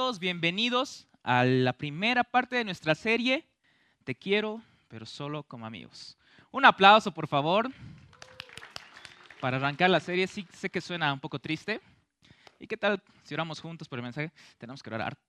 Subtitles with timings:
[0.00, 0.18] todos?
[0.18, 3.44] Bienvenidos a la primera parte de nuestra serie
[4.04, 6.16] Te quiero, pero solo como amigos.
[6.50, 7.70] Un aplauso, por favor,
[9.42, 10.26] para arrancar la serie.
[10.26, 11.82] Sí sé que suena un poco triste.
[12.58, 14.32] ¿Y qué tal si oramos juntos por el mensaje?
[14.56, 15.22] Tenemos que orar harto.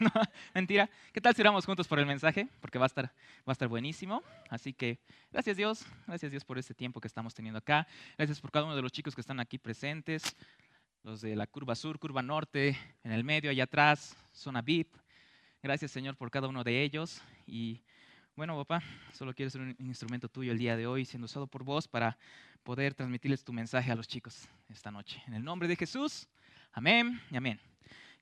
[0.54, 0.90] mentira.
[1.12, 2.48] ¿Qué tal si oramos juntos por el mensaje?
[2.60, 3.12] Porque va a, estar, va
[3.46, 4.24] a estar buenísimo.
[4.50, 4.98] Así que
[5.30, 5.86] gracias Dios.
[6.08, 7.86] Gracias Dios por este tiempo que estamos teniendo acá.
[8.18, 10.34] Gracias por cada uno de los chicos que están aquí presentes
[11.06, 14.92] los de la curva sur, curva norte, en el medio, allá atrás, zona VIP.
[15.62, 17.22] Gracias, Señor, por cada uno de ellos.
[17.46, 17.80] Y
[18.34, 18.82] bueno, papá,
[19.12, 22.18] solo quiero ser un instrumento tuyo el día de hoy, siendo usado por vos para
[22.64, 25.22] poder transmitirles tu mensaje a los chicos esta noche.
[25.28, 26.26] En el nombre de Jesús,
[26.72, 27.60] amén y amén.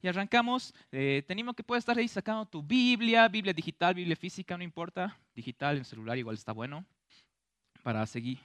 [0.02, 0.74] Y arrancamos.
[0.92, 5.18] Eh, tenemos que puedes estar ahí sacando tu Biblia, Biblia digital, Biblia física, no importa.
[5.34, 6.84] Digital, en celular igual está bueno.
[7.82, 8.40] Para seguir,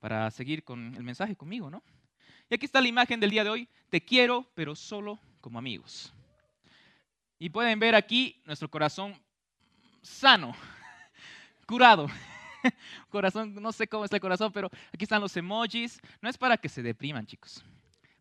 [0.00, 1.82] para seguir con el mensaje conmigo, ¿no?
[2.50, 3.68] Y aquí está la imagen del día de hoy.
[3.88, 6.12] Te quiero, pero solo como amigos.
[7.38, 9.16] Y pueden ver aquí nuestro corazón
[10.02, 10.54] sano,
[11.66, 12.08] curado.
[13.08, 15.98] Corazón, no sé cómo está el corazón, pero aquí están los emojis.
[16.20, 17.64] No es para que se depriman, chicos.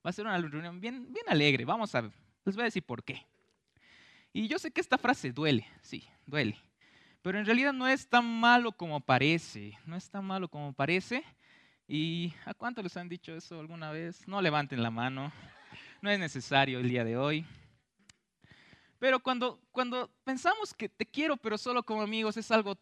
[0.06, 1.66] Va a ser una reunión bien, bien alegre.
[1.66, 2.04] Vamos a,
[2.46, 3.26] les voy a decir por qué.
[4.32, 6.58] Y yo sé que esta frase duele, sí, duele.
[7.22, 9.78] Pero en realidad no es tan malo como parece.
[9.86, 11.26] No es tan malo como parece.
[11.92, 14.28] ¿Y a cuánto les han dicho eso alguna vez?
[14.28, 15.32] No levanten la mano,
[16.04, 17.44] no es necesario el día de hoy.
[19.00, 22.78] Pero cuando, cuando pensamos que te quiero, pero solo como amigos, es algo,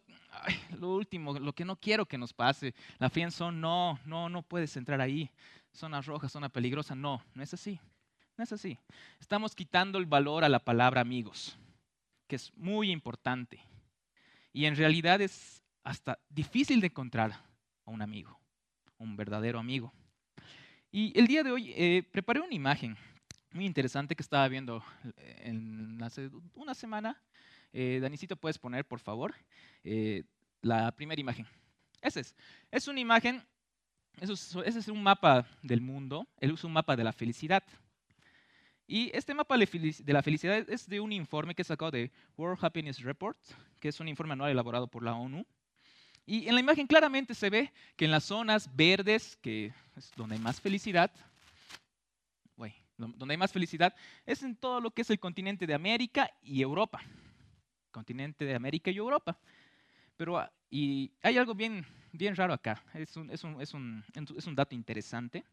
[0.78, 2.76] lo último, lo que no quiero que nos pase.
[3.00, 5.32] La son no, no, no puedes entrar ahí.
[5.72, 7.80] Zona roja, zona peligrosa, no, no es así.
[8.36, 8.78] No es así.
[9.22, 11.58] Estamos quitando el valor a la palabra amigos,
[12.28, 13.62] que es muy importante.
[14.52, 17.32] Y en realidad es hasta difícil de encontrar
[17.86, 18.38] a un amigo
[18.98, 19.94] un verdadero amigo.
[20.92, 22.98] Y el día de hoy eh, preparé una imagen
[23.52, 24.84] muy interesante que estaba viendo
[25.18, 27.22] eh, en hace una semana.
[27.74, 29.34] Eh, Danicito, puedes poner, por favor,
[29.84, 30.24] eh,
[30.62, 31.46] la primera imagen.
[32.02, 32.36] Ese es.
[32.72, 33.44] Es una imagen,
[34.20, 36.28] ese es un mapa del mundo.
[36.40, 37.64] Él usa un mapa de la felicidad.
[38.90, 42.64] Y este mapa de la felicidad es de un informe que he sacado de World
[42.64, 43.38] Happiness Report,
[43.82, 45.46] que es un informe anual elaborado por la ONU.
[46.28, 50.36] Y en la imagen claramente se ve que en las zonas verdes, que es donde
[50.36, 51.10] hay más felicidad,
[52.98, 53.96] donde hay más felicidad,
[54.26, 57.00] es en todo lo que es el continente de América y Europa.
[57.92, 59.38] Continente de América y Europa.
[60.16, 62.84] Pero ah, y hay algo bien, bien raro acá.
[62.94, 65.46] Es un, es, un, es, un, es un dato interesante,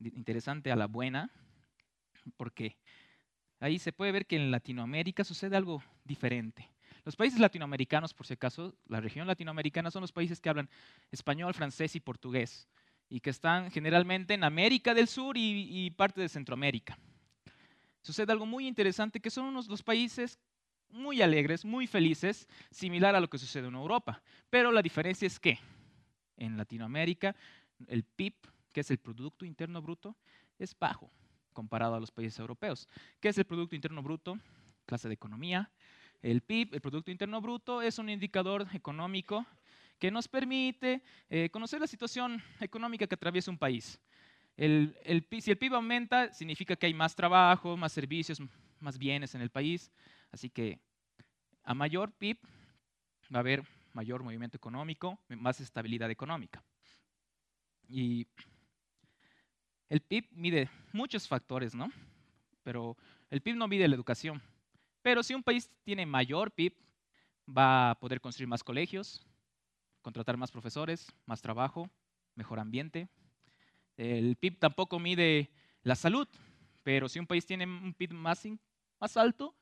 [0.00, 1.30] interesante a la buena,
[2.36, 2.76] porque
[3.60, 6.73] ahí se puede ver que en Latinoamérica sucede algo diferente.
[7.04, 10.70] Los países latinoamericanos, por si acaso, la región latinoamericana son los países que hablan
[11.10, 12.66] español, francés y portugués
[13.10, 16.98] y que están generalmente en América del Sur y, parte de Centroamérica.
[18.00, 20.38] Sucede algo muy interesante que son unos los países
[20.88, 24.22] muy alegres, muy felices, similar a lo que sucede en Europa.
[24.48, 25.58] Pero la diferencia es que
[26.36, 27.36] en Latinoamérica
[27.86, 28.34] el PIB,
[28.72, 30.16] que es el Producto Interno Bruto,
[30.58, 31.10] es bajo
[31.52, 32.88] comparado a los países europeos.
[33.20, 34.38] ¿Qué es el Producto Interno Bruto?
[34.86, 35.70] Clase de economía,
[36.24, 39.44] el PIB, el Producto Interno Bruto, es un indicador económico
[39.98, 44.00] que nos permite eh, conocer la situación económica que atraviesa un país.
[44.56, 44.96] El,
[45.38, 48.40] si el PIB aumenta, significa que hay más trabajo, más servicios,
[48.80, 49.92] más bienes en el país.
[50.32, 50.78] Así que
[51.62, 52.38] a mayor PIB
[53.32, 56.64] va a haber mayor movimiento económico, más estabilidad económica.
[57.86, 58.26] Y
[59.90, 61.92] el PIB mide muchos factores, ¿no?
[62.62, 62.96] Pero
[63.28, 64.40] el PIB no mide la educación.
[65.04, 66.72] Pero si un país tiene mayor PIB,
[67.46, 69.22] va a poder construir más colegios,
[70.00, 71.90] contratar más profesores, más trabajo,
[72.34, 73.10] mejor ambiente.
[73.98, 75.50] El PIB tampoco mide
[75.82, 76.26] la salud,
[76.82, 78.48] pero si un país tiene un PIB más,
[78.98, 79.54] más alto,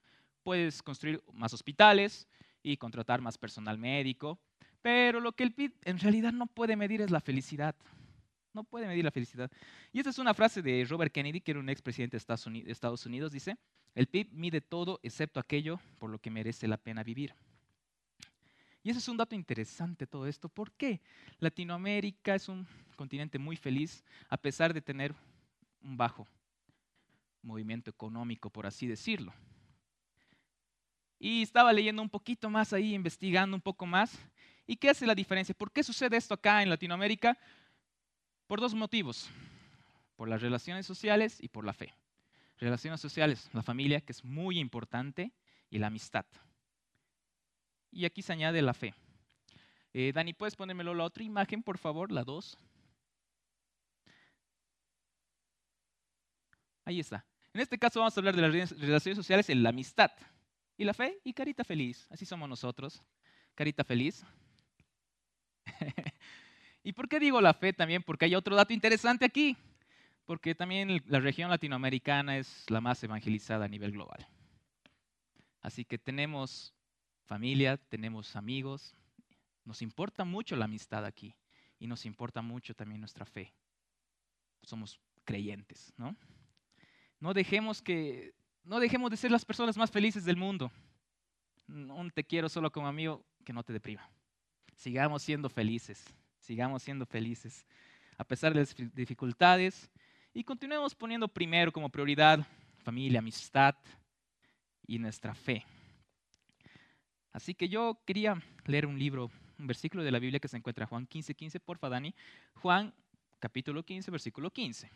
[0.45, 2.29] puedes construir más hospitales
[2.63, 4.39] y contratar más personal médico.
[4.81, 7.75] Pero lo que el PIB en realidad no puede medir es la felicidad.
[8.53, 9.51] No puede medir la felicidad.
[9.93, 13.33] Y esa es una frase de Robert Kennedy, que era un expresidente de Estados Unidos.
[13.33, 13.57] Dice,
[13.95, 17.35] el PIB mide todo excepto aquello por lo que merece la pena vivir.
[18.83, 20.49] Y ese es un dato interesante todo esto.
[20.49, 21.01] ¿Por qué?
[21.39, 22.67] Latinoamérica es un
[22.97, 25.15] continente muy feliz a pesar de tener
[25.83, 26.27] un bajo
[27.43, 29.33] movimiento económico, por así decirlo.
[31.19, 34.19] Y estaba leyendo un poquito más ahí, investigando un poco más.
[34.67, 35.55] ¿Y qué hace la diferencia?
[35.55, 37.39] ¿Por qué sucede esto acá en Latinoamérica?
[38.49, 39.29] Por dos motivos.
[40.17, 41.95] Por las relaciones sociales y por la fe.
[42.63, 45.33] Relaciones sociales, la familia, que es muy importante,
[45.69, 46.25] y la amistad.
[47.91, 48.95] Y aquí se añade la fe.
[49.93, 52.13] Eh, Dani, ¿puedes ponérmelo la otra imagen, por favor?
[52.13, 52.57] La dos.
[56.85, 57.27] Ahí está.
[57.53, 60.13] En este caso vamos a hablar de las relaciones sociales en la amistad.
[60.77, 62.07] Y la fe y carita feliz.
[62.11, 63.03] Así somos nosotros.
[63.57, 64.25] Carita feliz.
[66.85, 68.05] ¿Y por qué digo la fe también?
[68.05, 69.57] Porque hay otro dato interesante aquí.
[70.25, 74.27] Porque también la región latinoamericana es la más evangelizada a nivel global.
[75.61, 76.75] Así que tenemos
[77.25, 78.95] familia, tenemos amigos.
[79.65, 81.35] Nos importa mucho la amistad aquí.
[81.79, 83.53] Y nos importa mucho también nuestra fe.
[84.63, 86.17] Somos creyentes, ¿no?
[87.19, 88.35] No dejemos que
[88.65, 90.71] no dejemos de ser las personas más felices del mundo.
[91.67, 94.09] Un te quiero solo como amigo que no te deprima.
[94.77, 96.05] Sigamos siendo felices,
[96.39, 97.67] sigamos siendo felices
[98.19, 99.91] a pesar de las dificultades
[100.35, 102.47] y continuemos poniendo primero como prioridad
[102.79, 103.75] familia, amistad
[104.87, 105.65] y nuestra fe.
[107.33, 110.85] Así que yo quería leer un libro, un versículo de la Biblia que se encuentra
[110.85, 111.89] en Juan 15, 15, porfa.
[112.55, 112.93] Juan
[113.39, 114.91] capítulo 15, versículo 15.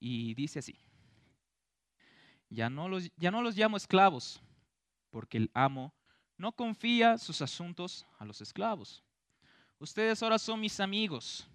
[0.00, 0.78] y dice así,
[2.50, 4.40] ya no, los, ya no los llamo esclavos,
[5.10, 5.92] porque el amo
[6.38, 9.04] no confía sus asuntos a los esclavos.
[9.78, 11.46] Ustedes ahora son mis amigos,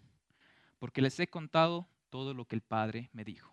[0.77, 3.51] porque les he contado todo lo que el Padre me dijo.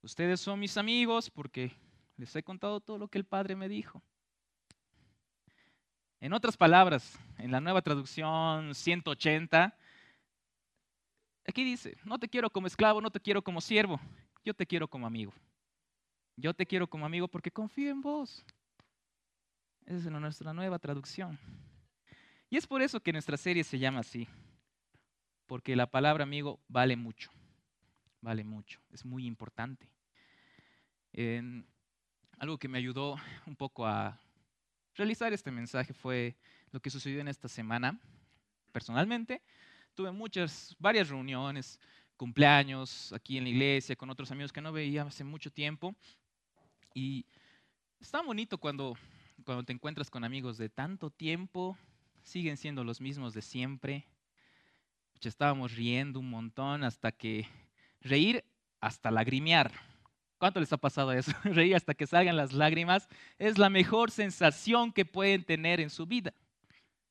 [0.00, 1.72] Ustedes son mis amigos porque
[2.16, 4.02] les he contado todo lo que el Padre me dijo.
[6.20, 9.76] En otras palabras, en la nueva traducción 180,
[11.48, 14.00] Aquí dice, no te quiero como esclavo, no te quiero como siervo,
[14.44, 15.32] yo te quiero como amigo.
[16.36, 18.44] Yo te quiero como amigo porque confío en vos.
[19.86, 21.38] Esa es nuestra nueva traducción.
[22.50, 24.26] Y es por eso que nuestra serie se llama así,
[25.46, 27.30] porque la palabra amigo vale mucho,
[28.20, 29.88] vale mucho, es muy importante.
[32.38, 33.16] algo que me ayudó
[33.46, 34.20] un poco a
[34.96, 36.36] realizar este mensaje fue
[36.72, 37.96] lo que sucedió en esta semana,
[38.72, 39.40] personalmente,
[39.94, 41.78] tuve muchas, varias reuniones,
[42.16, 45.94] cumpleaños aquí en la iglesia, con otros amigos que no veía hace mucho tiempo.
[46.92, 47.24] Y
[48.00, 48.96] es tan bonito cuando,
[49.44, 51.76] cuando te encuentras con amigos de tanto tiempo,
[52.22, 54.06] siguen siendo los mismos de siempre.
[55.20, 57.48] Estábamos riendo un montón hasta que
[58.00, 58.44] reír
[58.80, 59.72] hasta lagrimear.
[60.38, 61.32] ¿Cuánto les ha pasado eso?
[61.44, 66.06] Reír hasta que salgan las lágrimas es la mejor sensación que pueden tener en su
[66.06, 66.32] vida.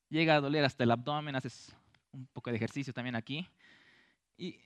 [0.08, 1.74] Llega a doler hasta el abdomen, haces
[2.12, 3.46] un poco de ejercicio también aquí.
[4.38, 4.60] Y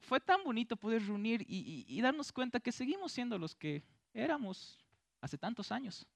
[0.00, 4.78] fue tan bonito poder reunir y, darnos cuenta que seguimos siendo los que éramos
[5.20, 6.06] hace tantos años.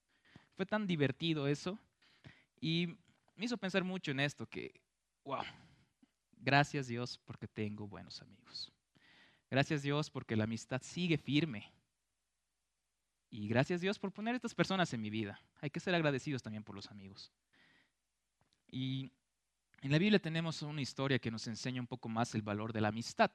[0.57, 1.79] Fue tan divertido eso.
[2.59, 2.97] Y
[3.35, 4.81] me hizo pensar mucho en esto, que,
[5.23, 5.43] wow,
[6.39, 8.73] gracias Dios porque tengo buenos amigos.
[9.51, 11.71] Gracias Dios porque la amistad sigue firme.
[13.29, 15.39] Y gracias Dios por poner estas personas en mi vida.
[15.61, 17.31] Hay que ser agradecidos también por los amigos.
[18.67, 19.11] Y
[19.81, 22.81] en la Biblia tenemos una historia que nos enseña un poco más el valor de
[22.81, 23.29] la amistad.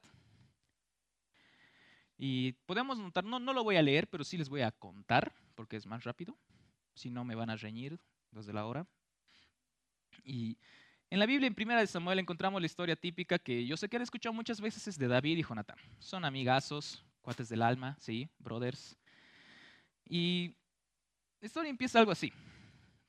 [2.17, 5.33] Y podemos notar, no, no lo voy a leer, pero sí les voy a contar,
[5.55, 6.37] porque es más rápido.
[6.93, 7.99] Si no, me van a reñir
[8.31, 8.87] desde la hora.
[10.23, 10.57] Y
[11.09, 13.97] en la Biblia, en Primera de Samuel, encontramos la historia típica que yo sé que
[13.97, 15.77] han escuchado muchas veces, es de David y Jonatán.
[15.99, 18.97] Son amigazos, cuates del alma, sí, brothers.
[20.05, 20.55] Y
[21.39, 22.31] la historia empieza algo así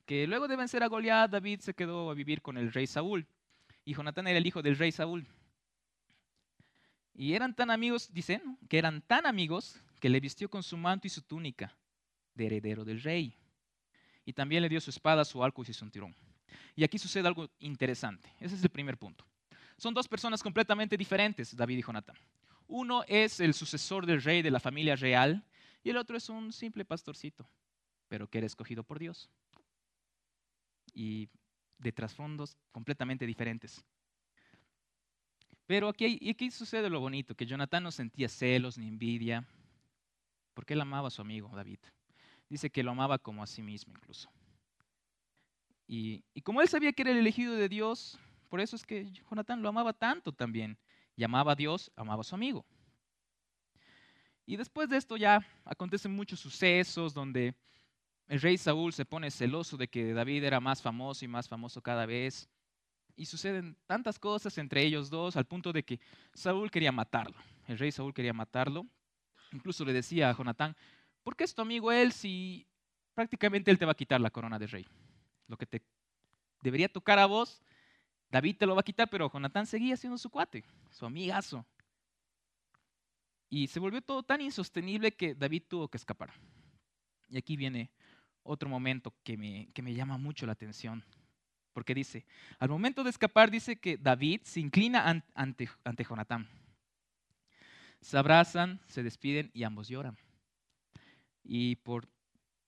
[0.05, 3.27] que luego de vencer a Goliat, David se quedó a vivir con el rey Saúl.
[3.83, 5.27] Y Jonatán era el hijo del rey Saúl.
[7.13, 11.07] Y eran tan amigos, dicen, que eran tan amigos que le vistió con su manto
[11.07, 11.75] y su túnica
[12.33, 13.35] de heredero del rey.
[14.25, 16.15] Y también le dio su espada, su arco y su cinturón.
[16.75, 18.33] Y aquí sucede algo interesante.
[18.39, 19.25] Ese es el primer punto.
[19.77, 22.17] Son dos personas completamente diferentes, David y Jonatán.
[22.67, 25.43] Uno es el sucesor del rey de la familia real
[25.83, 27.47] y el otro es un simple pastorcito,
[28.07, 29.29] pero que era escogido por Dios
[30.93, 31.29] y
[31.77, 33.83] de trasfondos completamente diferentes.
[35.67, 39.45] Pero aquí, aquí sucede lo bonito, que Jonathan no sentía celos ni envidia,
[40.53, 41.79] porque él amaba a su amigo David.
[42.49, 44.29] Dice que lo amaba como a sí mismo incluso.
[45.87, 49.11] Y, y como él sabía que era el elegido de Dios, por eso es que
[49.11, 50.77] Jonathan lo amaba tanto también.
[51.15, 52.65] Y amaba a Dios, amaba a su amigo.
[54.45, 57.55] Y después de esto ya acontecen muchos sucesos donde
[58.27, 61.81] el rey Saúl se pone celoso de que David era más famoso y más famoso
[61.81, 62.49] cada vez.
[63.15, 65.99] Y suceden tantas cosas entre ellos dos al punto de que
[66.33, 67.37] Saúl quería matarlo.
[67.67, 68.85] El rey Saúl quería matarlo.
[69.51, 70.75] Incluso le decía a Jonatán,
[71.25, 72.67] ¿por qué es tu amigo él si
[73.15, 74.87] prácticamente él te va a quitar la corona de rey?
[75.47, 75.81] Lo que te
[76.61, 77.63] debería tocar a vos,
[78.29, 81.65] David te lo va a quitar, pero Jonatán seguía siendo su cuate, su amigazo.
[83.49, 86.31] Y se volvió todo tan insostenible que David tuvo que escapar.
[87.29, 87.89] Y aquí viene
[88.43, 91.03] otro momento que me, que me llama mucho la atención.
[91.73, 92.25] Porque dice,
[92.59, 96.47] al momento de escapar, dice que David se inclina ante, ante Jonatán.
[97.99, 100.17] Se abrazan, se despiden y ambos lloran.
[101.45, 102.09] Y por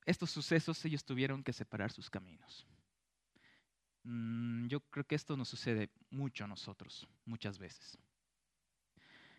[0.05, 2.65] estos sucesos ellos tuvieron que separar sus caminos.
[4.03, 7.97] Mm, yo creo que esto nos sucede mucho a nosotros, muchas veces.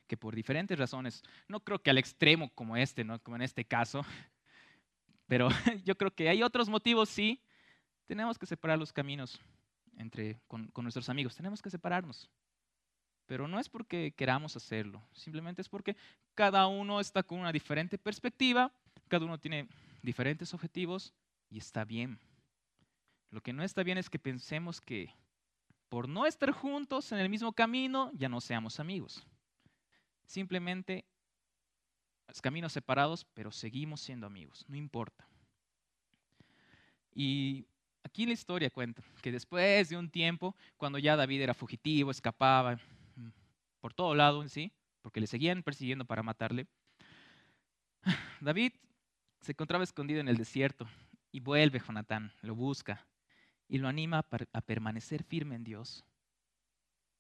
[0.06, 3.18] Que por diferentes razones, no creo que al extremo como este, ¿no?
[3.22, 4.04] como en este caso,
[5.26, 5.48] pero
[5.84, 7.40] yo creo que hay otros motivos, sí,
[8.06, 9.40] tenemos que separar los caminos
[9.96, 12.28] entre, con, con nuestros amigos, tenemos que separarnos.
[13.24, 15.96] Pero no es porque queramos hacerlo, simplemente es porque
[16.34, 18.72] cada uno está con una diferente perspectiva,
[19.08, 19.68] cada uno tiene
[20.02, 21.14] diferentes objetivos
[21.50, 22.18] y está bien.
[23.30, 25.14] Lo que no está bien es que pensemos que
[25.88, 29.26] por no estar juntos en el mismo camino ya no seamos amigos.
[30.26, 31.06] Simplemente
[32.28, 35.26] es caminos separados, pero seguimos siendo amigos, no importa.
[37.14, 37.66] Y
[38.02, 42.76] aquí la historia cuenta que después de un tiempo, cuando ya David era fugitivo, escapaba
[43.16, 43.28] mm,
[43.80, 46.66] por todo lado en sí, porque le seguían persiguiendo para matarle,
[48.40, 48.72] David
[49.40, 50.86] se encontraba escondido en el desierto
[51.30, 53.06] y vuelve Jonatán, lo busca
[53.68, 56.04] y lo anima a permanecer firme en Dios.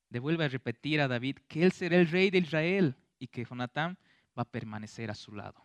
[0.08, 3.98] Devuelve a repetir a David que él será el rey de Israel y que Jonatán
[4.36, 5.62] va a permanecer a su lado.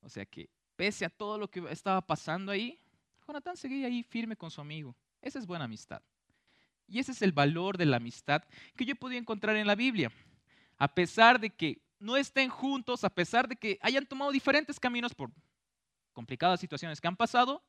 [0.00, 2.80] O sea que pese a todo lo que estaba pasando ahí,
[3.26, 4.96] Jonatán seguía ahí firme con su amigo.
[5.20, 6.02] Esa es buena amistad.
[6.88, 8.42] Y ese es el valor de la amistad
[8.76, 10.10] que yo podía encontrar en la Biblia.
[10.76, 15.14] A pesar de que no estén juntos, a pesar de que hayan tomado diferentes caminos
[15.14, 15.30] por
[16.12, 17.62] complicadas situaciones que han pasado,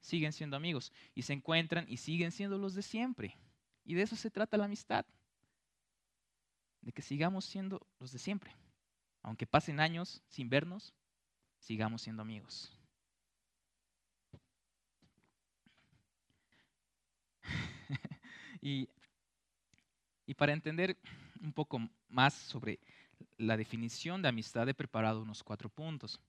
[0.00, 3.36] siguen siendo amigos y se encuentran y siguen siendo los de siempre.
[3.84, 5.04] Y de eso se trata la amistad.
[6.80, 8.54] De que sigamos siendo los de siempre.
[9.22, 10.94] Aunque pasen años sin vernos,
[11.58, 12.72] sigamos siendo amigos.
[18.62, 18.88] y,
[20.26, 20.96] y para entender
[21.42, 22.78] un poco más sobre
[23.38, 26.20] la definición de amistad, he preparado unos cuatro puntos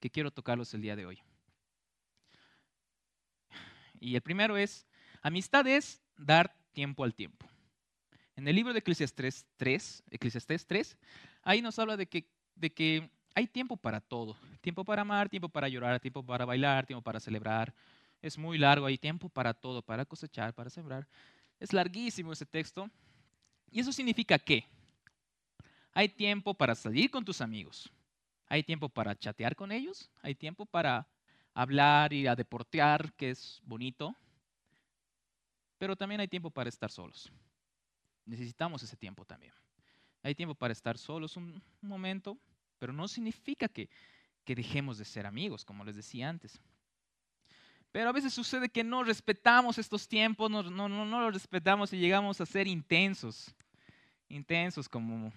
[0.00, 1.18] que quiero tocarlos el día de hoy.
[4.00, 4.86] Y el primero es,
[5.22, 7.46] amistad es dar tiempo al tiempo.
[8.34, 10.96] En el libro de Eclesiastes 3, Eclesiastes 3
[11.42, 14.36] ahí nos habla de que, de que hay tiempo para todo.
[14.60, 17.74] Tiempo para amar, tiempo para llorar, tiempo para bailar, tiempo para celebrar.
[18.20, 21.06] Es muy largo, hay tiempo para todo, para cosechar, para sembrar.
[21.58, 22.88] Es larguísimo ese texto.
[23.70, 24.64] ¿Y eso significa qué?
[25.92, 27.90] Hay tiempo para salir con tus amigos.
[28.48, 30.10] Hay tiempo para chatear con ellos.
[30.22, 31.06] Hay tiempo para
[31.54, 34.14] hablar y a deportear, que es bonito.
[35.78, 37.30] Pero también hay tiempo para estar solos.
[38.24, 39.52] Necesitamos ese tiempo también.
[40.22, 42.38] Hay tiempo para estar solos un momento,
[42.78, 43.90] pero no significa que,
[44.44, 46.60] que dejemos de ser amigos, como les decía antes.
[47.90, 51.92] Pero a veces sucede que no respetamos estos tiempos, no, no, no, no los respetamos
[51.92, 53.54] y llegamos a ser intensos.
[54.28, 55.32] Intensos como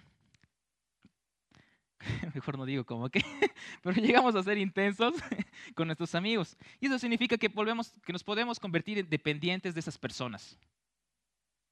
[2.34, 3.20] mejor no digo como que,
[3.82, 5.14] pero llegamos a ser intensos
[5.74, 6.56] con nuestros amigos.
[6.80, 10.58] Y eso significa que, volvemos, que nos podemos convertir en dependientes de esas personas.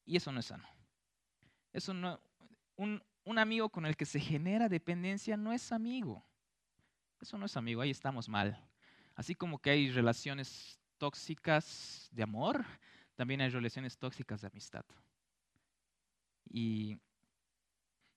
[0.07, 0.67] Y eso no es sano.
[1.73, 2.21] Eso no,
[2.77, 6.25] un, un amigo con el que se genera dependencia no es amigo.
[7.21, 8.63] Eso no es amigo, ahí estamos mal.
[9.15, 12.65] Así como que hay relaciones tóxicas de amor,
[13.15, 14.85] también hay relaciones tóxicas de amistad.
[16.51, 16.99] Y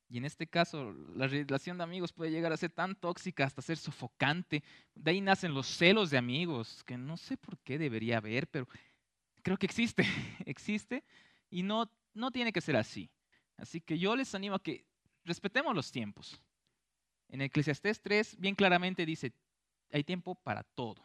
[0.09, 3.61] y en este caso, la relación de amigos puede llegar a ser tan tóxica hasta
[3.61, 4.63] ser sofocante.
[4.95, 8.69] De ahí nacen los celos de amigos, que no sé por qué debería haber, pero
[9.43, 10.03] creo que existe,
[10.45, 11.03] existe
[11.49, 13.09] y no, no tiene que ser así.
[13.57, 14.85] Así que yo les animo a que
[15.25, 16.41] respetemos los tiempos.
[17.27, 19.33] En Eclesiastés 3 bien claramente dice,
[19.91, 21.03] hay tiempo para todo.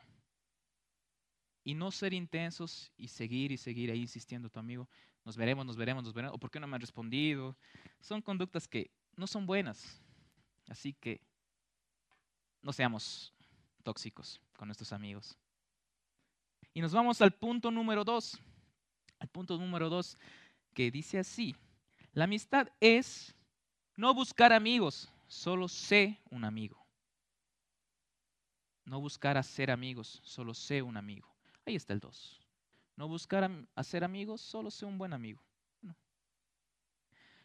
[1.64, 4.88] Y no ser intensos y seguir y seguir ahí insistiendo tu amigo,
[5.24, 7.56] nos veremos, nos veremos, nos veremos, o por qué no me han respondido.
[8.00, 10.00] Son conductas que no son buenas.
[10.68, 11.20] Así que
[12.60, 13.32] no seamos
[13.82, 15.36] tóxicos con nuestros amigos.
[16.74, 18.38] Y nos vamos al punto número dos.
[19.18, 20.16] Al punto número dos
[20.74, 21.54] que dice así.
[22.12, 23.34] La amistad es
[23.96, 26.84] no buscar amigos, solo sé un amigo.
[28.84, 31.32] No buscar hacer amigos, solo sé un amigo.
[31.64, 32.41] Ahí está el dos.
[32.96, 35.42] No buscar hacer amigos, solo sé un buen amigo.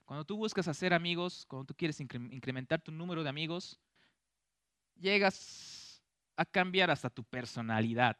[0.06, 3.77] Cuando tú buscas hacer amigos, cuando tú quieres incrementar tu número de amigos,
[4.96, 6.01] llegas
[6.38, 8.18] a cambiar hasta tu personalidad.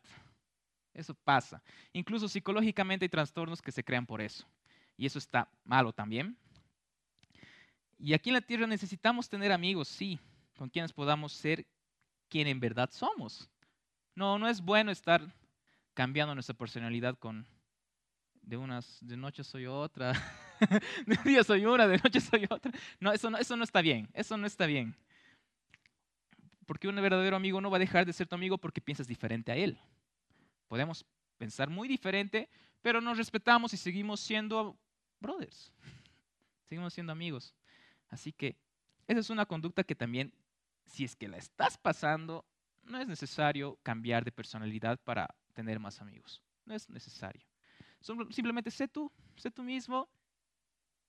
[0.94, 1.64] Eso pasa.
[1.94, 4.46] Incluso psicológicamente hay trastornos que se crean por eso.
[4.98, 6.36] Y eso está malo también.
[8.00, 10.20] Y aquí en la tierra necesitamos tener amigos, sí,
[10.58, 11.66] con quienes podamos ser
[12.28, 13.50] quien en verdad somos.
[14.14, 15.22] No, no es bueno estar
[15.98, 17.44] cambiando nuestra personalidad con
[18.44, 20.14] de unas, de noche soy otra,
[21.08, 22.72] de día soy una, de noche soy otra.
[23.00, 24.96] No eso, no, eso no está bien, eso no está bien.
[26.68, 29.52] Porque un verdadero amigo no va a dejar de ser tu amigo porque piensas diferente
[29.52, 29.80] a él.
[30.68, 31.04] Podemos
[31.40, 32.48] pensar muy diferente,
[32.84, 34.78] pero nos respetamos y seguimos siendo
[35.20, 35.74] brothers.
[36.70, 37.56] Seguimos siendo amigos.
[38.08, 38.56] Así que
[39.08, 40.32] esa es una conducta que también,
[40.86, 42.46] si es que la estás pasando,
[42.84, 46.44] no es necesario cambiar de personalidad para tener más amigos.
[46.66, 47.44] No es necesario.
[48.00, 50.08] Simplemente sé tú, sé tú mismo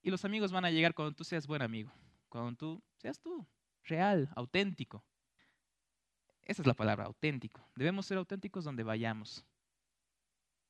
[0.00, 1.92] y los amigos van a llegar cuando tú seas buen amigo,
[2.30, 3.46] cuando tú seas tú,
[3.84, 5.04] real, auténtico.
[6.40, 7.60] Esa es la palabra, auténtico.
[7.76, 9.44] Debemos ser auténticos donde vayamos.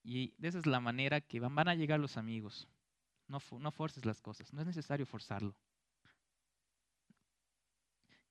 [0.02, 2.66] Y esa es la manera que van, a llegar los amigos.
[3.28, 5.54] No, no forces las cosas, no es necesario forzarlo.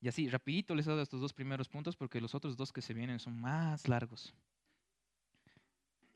[0.00, 2.82] Y así, rapidito les he dado estos dos primeros puntos porque los otros dos que
[2.82, 4.34] se vienen son más largos.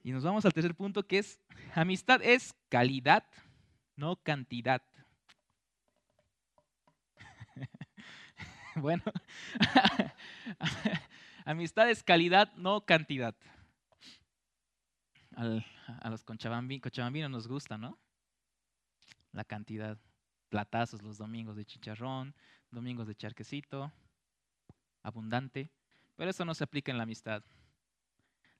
[0.05, 1.41] Y nos vamos al tercer punto que es,
[1.75, 3.25] amistad es calidad,
[3.95, 4.83] no cantidad.
[8.77, 9.03] bueno,
[11.45, 13.37] amistad es calidad, no cantidad.
[15.37, 17.97] a los cochabambinos nos gusta, ¿no?
[19.31, 19.99] La cantidad.
[20.49, 22.35] Platazos los domingos de chicharrón,
[22.71, 23.91] domingos de charquecito,
[25.03, 25.71] abundante.
[26.17, 27.43] Pero eso no se aplica en la amistad.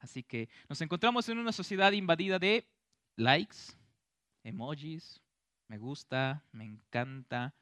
[0.03, 2.67] Así que nos encontramos en una sociedad invadida de
[3.15, 3.57] likes,
[4.43, 5.23] emojis,
[5.69, 7.55] me gusta, me encanta,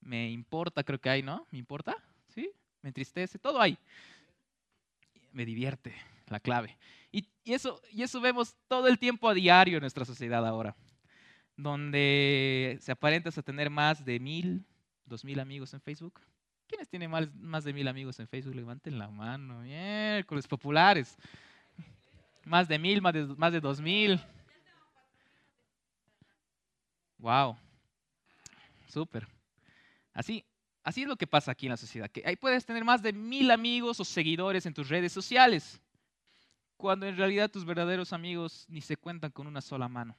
[0.00, 1.46] me importa, creo que hay, ¿no?
[1.50, 1.96] ¿Me importa?
[2.28, 2.50] ¿Sí?
[2.82, 3.78] Me entristece, todo hay.
[5.32, 5.94] Me divierte,
[6.26, 6.76] la clave.
[7.10, 10.76] Y, eso, y eso vemos todo el tiempo a diario en nuestra sociedad ahora,
[11.56, 14.62] donde se aparenta a tener más de mil,
[15.06, 16.20] dos mil amigos en Facebook.
[16.66, 18.54] ¿Quiénes tienen más, más de mil amigos en Facebook?
[18.54, 19.60] Levanten la mano.
[19.62, 21.16] Miércoles populares.
[22.48, 24.18] Más de mil, más de, más de dos mil.
[27.18, 27.58] Wow.
[28.86, 29.28] Súper.
[30.14, 30.42] Así,
[30.82, 32.10] así es lo que pasa aquí en la sociedad.
[32.10, 35.78] Que ahí puedes tener más de mil amigos o seguidores en tus redes sociales.
[36.78, 40.16] Cuando en realidad tus verdaderos amigos ni se cuentan con una sola mano.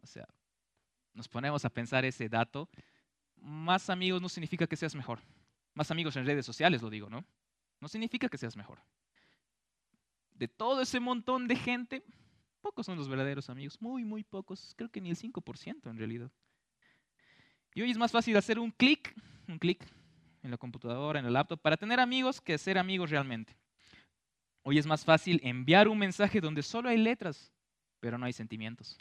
[0.00, 0.28] O sea,
[1.12, 2.68] nos ponemos a pensar ese dato.
[3.40, 5.18] Más amigos no significa que seas mejor.
[5.74, 7.24] Más amigos en redes sociales, lo digo, ¿no?
[7.80, 8.78] No significa que seas mejor
[10.34, 12.04] de todo ese montón de gente,
[12.60, 16.30] pocos son los verdaderos amigos, muy, muy pocos, creo que ni el 5% en realidad.
[17.74, 19.14] Y hoy es más fácil hacer un clic,
[19.48, 19.84] un clic
[20.42, 23.56] en la computadora, en el laptop, para tener amigos que ser amigos realmente.
[24.62, 27.52] Hoy es más fácil enviar un mensaje donde solo hay letras,
[28.00, 28.98] pero no hay sentimientos.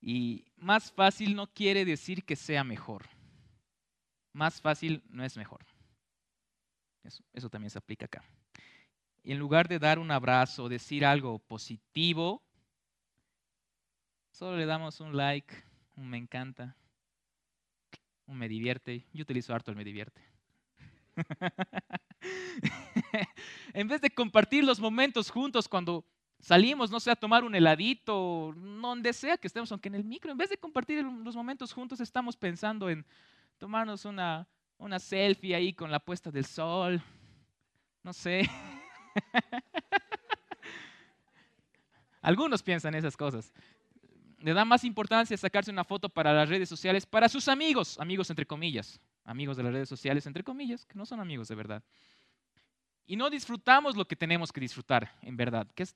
[0.00, 3.08] Y más fácil no quiere decir que sea mejor.
[4.32, 5.64] Más fácil no es mejor.
[7.04, 8.24] Eso, eso también se aplica acá.
[9.22, 12.42] Y en lugar de dar un abrazo, decir algo positivo,
[14.32, 15.54] solo le damos un like,
[15.96, 16.76] un me encanta,
[18.26, 19.06] un me divierte.
[19.12, 20.20] Yo utilizo harto el me divierte.
[23.74, 26.04] en vez de compartir los momentos juntos cuando
[26.40, 30.32] salimos, no sé, a tomar un heladito, donde sea que estemos, aunque en el micro,
[30.32, 33.06] en vez de compartir los momentos juntos, estamos pensando en
[33.58, 37.00] tomarnos una, una selfie ahí con la puesta del sol,
[38.02, 38.48] no sé.
[42.22, 43.52] Algunos piensan esas cosas.
[44.38, 48.30] Le da más importancia sacarse una foto para las redes sociales para sus amigos, amigos
[48.30, 51.82] entre comillas, amigos de las redes sociales entre comillas, que no son amigos de verdad.
[53.06, 55.92] Y no disfrutamos lo que tenemos que disfrutar, en verdad, que es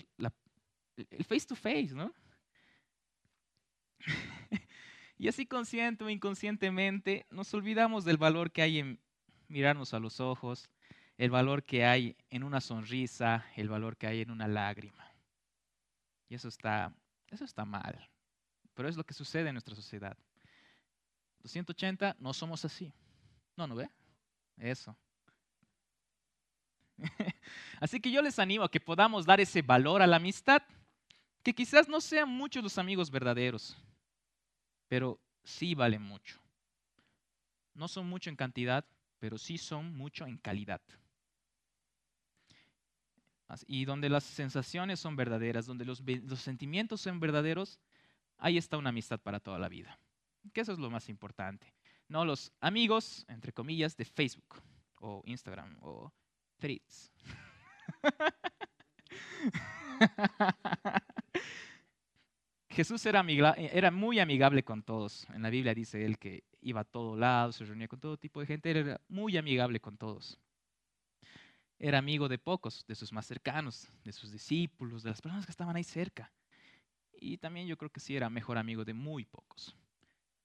[0.96, 2.12] el face to face, ¿no?
[5.18, 9.00] y así consciente o inconscientemente nos olvidamos del valor que hay en
[9.48, 10.68] mirarnos a los ojos,
[11.18, 15.10] el valor que hay en una sonrisa, el valor que hay en una lágrima.
[16.28, 16.92] Y eso está,
[17.28, 18.08] eso está mal.
[18.74, 20.16] Pero es lo que sucede en nuestra sociedad.
[21.40, 22.92] 280 no somos así.
[23.56, 23.88] No, ¿no ve?
[24.58, 24.96] Eso.
[27.80, 30.62] así que yo les animo a que podamos dar ese valor a la amistad,
[31.42, 33.76] que quizás no sean muchos los amigos verdaderos,
[34.88, 36.40] pero sí valen mucho.
[37.72, 38.84] No son mucho en cantidad,
[39.18, 40.82] pero sí son mucho en calidad
[43.66, 46.02] y donde las sensaciones son verdaderas, donde los,
[46.40, 47.80] sentimientos son verdaderos,
[48.38, 49.98] ahí está una amistad para toda la vida.
[50.52, 51.72] Que eso es lo más importante.
[52.08, 54.62] No los amigos, entre comillas, de Facebook
[55.00, 56.12] o Instagram o
[56.58, 57.12] Threads.
[62.68, 63.24] Jesús era,
[63.56, 65.26] era, muy amigable con todos.
[65.30, 68.40] En la Biblia dice él que iba a todo lado, se reunía con todo tipo
[68.40, 70.38] de gente, era muy amigable con todos.
[71.78, 75.52] Era amigo de pocos, de sus más cercanos, de sus discípulos, de las personas que
[75.52, 76.32] estaban ahí cerca.
[77.12, 79.76] Y también yo creo que sí era mejor amigo de muy pocos.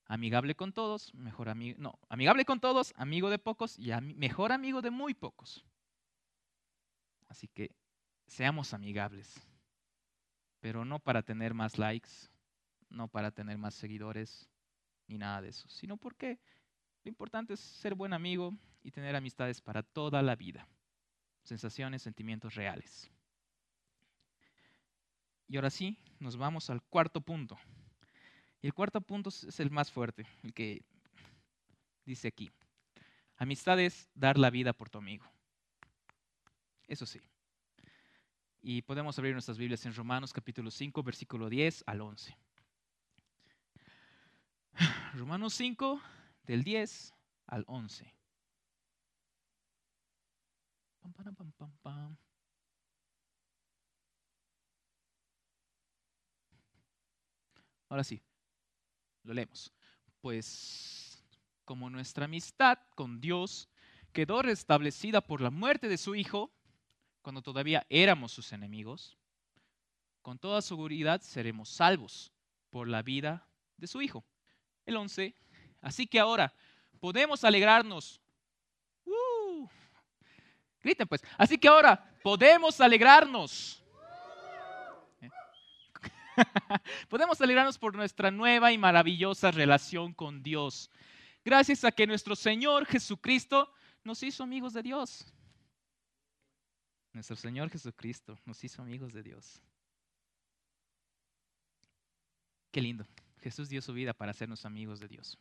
[0.06, 4.82] Amigable con todos, mejor amigo, no, amigable con todos, amigo de pocos y mejor amigo
[4.82, 5.65] de muy pocos.
[7.30, 7.72] Así que
[8.28, 9.48] seamos amigables,
[10.60, 12.10] pero no para tener más likes,
[12.89, 14.50] no para tener más seguidores,
[15.08, 16.39] ni nada de eso, sino porque
[17.04, 20.67] lo importante es ser buen amigo y tener amistades para toda la vida.
[21.43, 23.10] Sensaciones, sentimientos reales.
[25.47, 27.58] Y ahora sí, nos vamos al cuarto punto.
[28.62, 30.84] Y el cuarto punto es el más fuerte, el que
[32.06, 32.51] dice aquí.
[33.38, 35.25] Amistad es dar la vida por tu amigo.
[36.88, 37.19] Eso sí.
[38.62, 42.38] Y podemos abrir nuestras Biblias en Romanos capítulo 5, versículo 10 al 11.
[45.15, 45.99] Romanos 5,
[46.43, 47.13] del 10
[47.47, 48.13] al 11.
[57.90, 58.22] Ahora sí,
[59.24, 59.74] lo leemos.
[60.22, 61.22] Pues
[61.66, 63.70] como nuestra amistad con Dios
[64.14, 66.52] quedó restablecida por la muerte de su Hijo,
[67.22, 69.18] cuando todavía éramos sus enemigos,
[70.22, 72.32] con toda seguridad seremos salvos
[72.70, 74.24] por la vida de su Hijo.
[74.86, 75.36] El 11.
[75.82, 76.54] Así que ahora
[77.00, 78.22] podemos alegrarnos.
[80.84, 81.24] Griten pues.
[81.38, 83.82] Así que ahora podemos alegrarnos
[87.10, 90.89] Podemos alegrarnos por nuestra nueva y maravillosa relación con Dios.
[91.44, 93.72] Gracias a que nuestro Señor Jesucristo
[94.04, 95.26] nos hizo amigos de Dios.
[97.13, 99.62] Nuestro Señor Jesucristo nos hizo amigos de Dios.
[102.72, 103.06] Qué lindo.
[103.39, 105.38] Jesús dio su vida para hacernos amigos de Dios.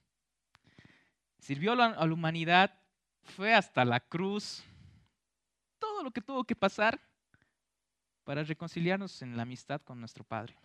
[1.39, 2.77] Sirvió a la humanidad,
[3.23, 4.65] fue hasta la cruz,
[6.01, 6.99] todo lo que tuvo que pasar
[8.25, 10.57] para reconciliarnos en la amistad con nuestro Padre.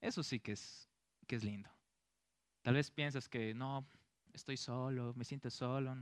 [0.00, 0.88] Eso sí que es,
[1.28, 1.70] que es lindo.
[2.62, 3.86] Tal vez piensas que no,
[4.32, 5.96] estoy solo, me siento solo,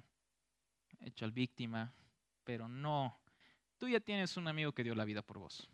[1.01, 1.93] hecho al víctima,
[2.45, 3.15] pero no.
[3.77, 5.69] Tú ya tienes un amigo que dio la vida por vos.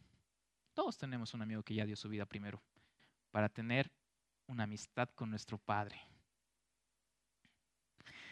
[0.74, 2.60] Todos tenemos un amigo que ya dio su vida primero
[3.30, 3.92] para tener
[4.48, 6.00] una amistad con nuestro Padre.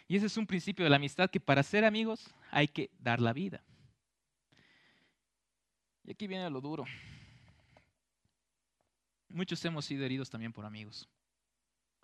[0.09, 3.20] Y ese es un principio de la amistad que para ser amigos hay que dar
[3.20, 3.62] la vida.
[6.09, 6.87] Y aquí viene lo duro.
[9.29, 11.07] Muchos hemos sido heridos también por amigos.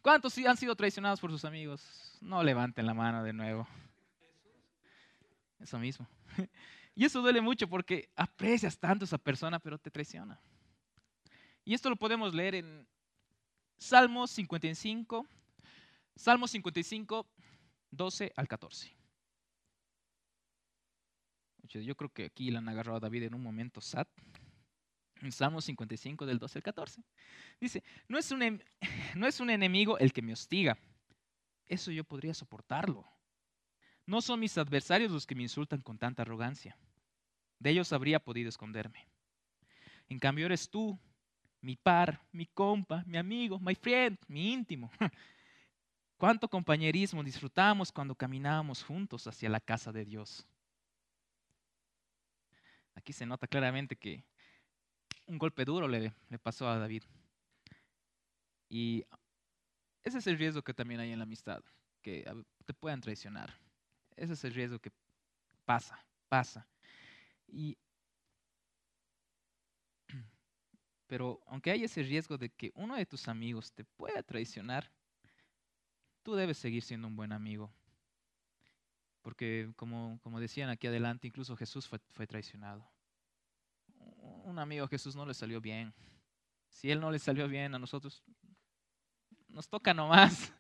[0.03, 2.19] ¿Cuántos han sido traicionados por sus amigos?
[2.21, 3.67] No levanten la mano de nuevo.
[5.59, 6.07] Eso mismo.
[6.97, 10.39] Y eso duele mucho porque aprecias tanto a esa persona, pero te traiciona.
[11.65, 12.87] Y esto lo podemos leer en
[13.77, 15.27] Salmos 55,
[16.15, 17.27] Salmos 55,
[17.91, 18.95] 12 al 14.
[21.69, 24.07] Yo creo que aquí le han agarrado a David en un momento sad.
[25.21, 27.03] En Salmo 55 del 12 al 14.
[27.61, 28.63] Dice, no es, un,
[29.17, 30.77] no es un enemigo el que me hostiga.
[31.67, 33.07] Eso yo podría soportarlo.
[34.07, 36.77] No son mis adversarios los que me insultan con tanta arrogancia.
[37.59, 39.09] De ellos habría podido esconderme.
[40.09, 40.99] En cambio eres tú,
[41.63, 44.91] mi par, mi compa, mi amigo, my friend, mi íntimo.
[46.19, 50.47] Cuánto compañerismo disfrutamos cuando caminábamos juntos hacia la casa de Dios.
[53.05, 54.25] Aquí se nota claramente que
[55.27, 57.03] un golpe duro le, pasó a David.
[58.71, 59.05] Y
[60.03, 61.63] ese es el riesgo que también hay en la amistad,
[62.01, 62.25] que
[62.65, 63.53] te puedan traicionar.
[64.17, 64.91] Ese es el riesgo que
[65.67, 66.67] pasa, pasa.
[67.47, 67.77] Y,
[71.07, 74.91] pero aunque hay ese riesgo de que uno de tus amigos te pueda traicionar,
[76.23, 77.71] tú debes seguir siendo un buen amigo.
[79.21, 82.94] Porque como, como decían aquí adelante, incluso Jesús fue, fue traicionado
[84.45, 85.93] un amigo Jesús no le salió bien.
[86.69, 88.23] Si él no le salió bien a nosotros,
[89.49, 90.53] nos toca nomás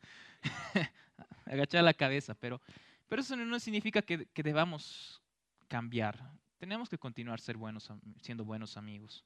[1.44, 2.60] agachar la cabeza, pero,
[3.08, 5.22] pero eso no significa que, que debamos
[5.68, 6.18] cambiar.
[6.58, 9.24] Tenemos que continuar ser buenos, siendo buenos amigos.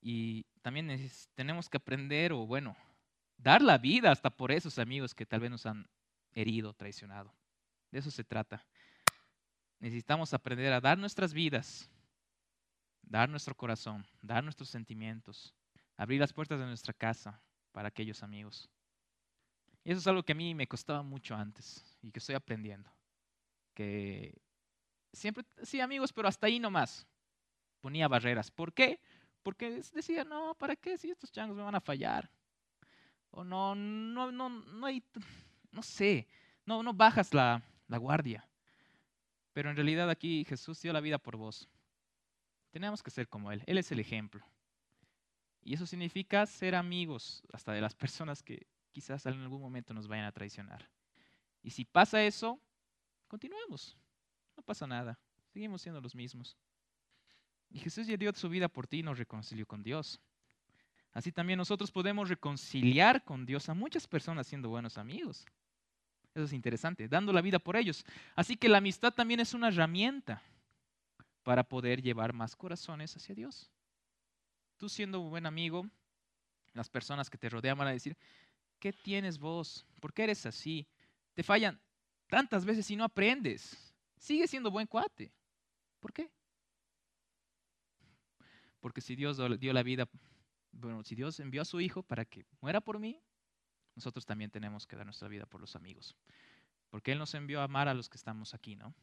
[0.00, 2.76] Y también tenemos que aprender o, bueno,
[3.38, 5.88] dar la vida hasta por esos amigos que tal vez nos han
[6.32, 7.32] herido, traicionado.
[7.90, 8.64] De eso se trata.
[9.78, 11.90] Necesitamos aprender a dar nuestras vidas
[13.02, 15.54] dar nuestro corazón, dar nuestros sentimientos,
[15.96, 17.40] abrir las puertas de nuestra casa
[17.72, 18.70] para aquellos amigos.
[19.84, 22.90] Y eso es algo que a mí me costaba mucho antes y que estoy aprendiendo.
[23.74, 24.40] Que
[25.12, 27.06] siempre, sí amigos, pero hasta ahí nomás.
[27.80, 28.50] Ponía barreras.
[28.50, 29.00] ¿Por qué?
[29.42, 32.30] Porque decía, no, ¿para qué si estos changos me van a fallar?
[33.30, 35.02] O no, no, no, no hay,
[35.72, 36.28] no sé,
[36.64, 38.46] no, no bajas la, la guardia.
[39.52, 41.68] Pero en realidad aquí Jesús dio la vida por vos.
[42.72, 43.62] Tenemos que ser como Él.
[43.66, 44.44] Él es el ejemplo.
[45.62, 50.08] Y eso significa ser amigos hasta de las personas que quizás en algún momento nos
[50.08, 50.88] vayan a traicionar.
[51.62, 52.58] Y si pasa eso,
[53.28, 53.96] continuemos.
[54.56, 55.18] No pasa nada.
[55.52, 56.56] Seguimos siendo los mismos.
[57.70, 60.20] Y Jesús ya dio su vida por ti y nos reconcilió con Dios.
[61.12, 65.44] Así también nosotros podemos reconciliar con Dios a muchas personas siendo buenos amigos.
[66.34, 68.04] Eso es interesante, dando la vida por ellos.
[68.34, 70.42] Así que la amistad también es una herramienta
[71.42, 73.70] para poder llevar más corazones hacia Dios.
[74.76, 75.86] Tú siendo un buen amigo,
[76.72, 78.16] las personas que te rodean van a decir,
[78.78, 79.86] ¿qué tienes vos?
[80.00, 80.86] ¿Por qué eres así?
[81.34, 81.80] Te fallan
[82.28, 83.94] tantas veces y no aprendes.
[84.18, 85.32] Sigue siendo buen cuate.
[86.00, 86.30] ¿Por qué?
[88.80, 90.08] Porque si Dios dio la vida,
[90.72, 93.20] bueno, si Dios envió a su Hijo para que muera por mí,
[93.94, 96.16] nosotros también tenemos que dar nuestra vida por los amigos.
[96.90, 98.94] Porque Él nos envió a amar a los que estamos aquí, ¿no?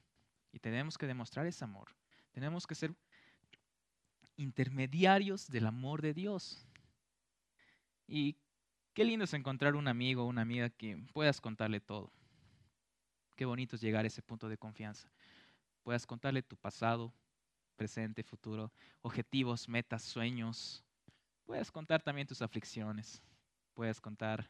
[0.52, 1.96] Y tenemos que demostrar ese amor.
[2.32, 2.96] Tenemos que ser
[4.38, 6.66] intermediarios del amor de Dios.
[8.08, 8.38] Y
[8.94, 12.12] qué lindo es encontrar un amigo o una amiga que puedas contarle todo.
[13.36, 15.10] Qué bonito es llegar a ese punto de confianza.
[15.84, 17.14] Puedas contarle tu pasado,
[17.76, 20.84] presente, futuro, objetivos, metas, sueños.
[21.46, 23.22] Puedes contar también tus aflicciones.
[23.74, 24.50] Puedes contar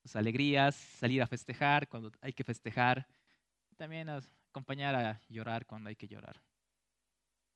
[0.00, 3.06] tus alegrías, salir a festejar cuando hay que festejar.
[3.76, 6.40] También acompañar a llorar cuando hay que llorar.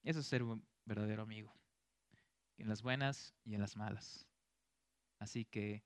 [0.05, 1.53] Eso es ser un verdadero amigo.
[2.59, 4.27] En las buenas y en las malas.
[5.19, 5.83] Así que,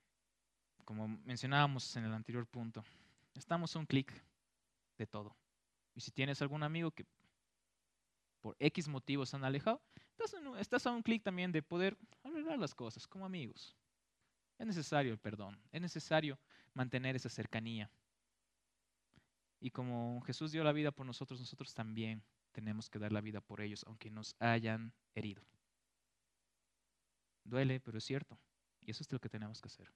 [0.85, 2.85] como mencionábamos en el anterior punto,
[3.35, 4.12] estamos a un clic
[4.98, 5.37] de todo.
[5.94, 7.07] Y si tienes algún amigo que
[8.40, 9.81] por X motivos han alejado,
[10.59, 13.76] estás, a un clic también de poder arreglar las cosas como amigos.
[14.59, 16.38] Es necesario el perdón, es necesario
[16.74, 17.90] mantener esa cercanía.
[19.61, 22.22] Y como Jesús dio la vida por nosotros, nosotros también
[22.59, 25.44] tenemos que dar la vida por ellos, aunque nos hayan herido.
[27.44, 28.37] Duele, pero es cierto.
[28.81, 29.88] Y eso es lo que tenemos que hacer.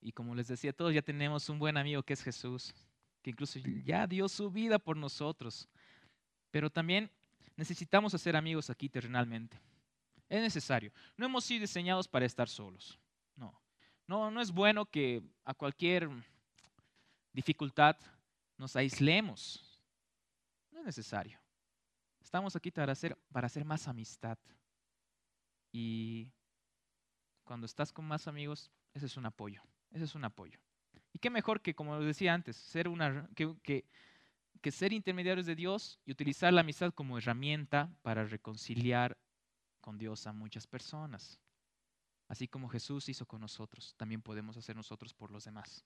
[0.00, 2.72] Y como les decía, todos ya tenemos un buen amigo que es Jesús,
[3.20, 5.68] que incluso ya dio su vida por nosotros.
[6.50, 7.10] Pero también
[7.54, 9.60] necesitamos hacer amigos aquí terrenalmente.
[10.26, 10.90] Es necesario.
[11.18, 12.98] No hemos sido diseñados para estar solos.
[13.36, 13.60] No.
[14.06, 16.08] No, no es bueno que a cualquier
[17.34, 17.94] dificultad
[18.56, 19.67] nos aislemos.
[20.78, 21.40] No es necesario.
[22.20, 24.38] Estamos aquí para hacer, para hacer más amistad.
[25.72, 26.30] Y
[27.42, 29.60] cuando estás con más amigos, ese es un apoyo.
[29.90, 30.60] Ese es un apoyo.
[31.12, 33.84] Y qué mejor que, como decía antes, ser una, que
[34.60, 39.16] que ser intermediarios de Dios y utilizar la amistad como herramienta para reconciliar
[39.80, 41.40] con Dios a muchas personas.
[42.28, 45.84] Así como Jesús hizo con nosotros, también podemos hacer nosotros por los demás.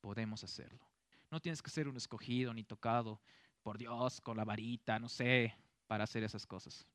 [0.00, 0.88] Podemos hacerlo.
[1.30, 3.20] No tienes que ser un escogido ni tocado
[3.62, 5.54] por Dios con la varita, no sé,
[5.86, 6.86] para hacer esas cosas.